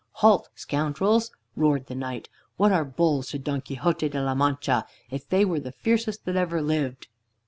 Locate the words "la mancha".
4.19-4.87